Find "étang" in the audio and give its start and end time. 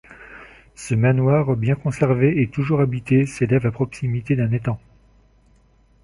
4.51-4.79